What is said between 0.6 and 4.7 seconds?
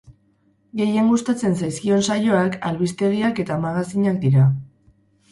Gehien gustatzen zaizkion saioak albistegiak eta magazinak dira.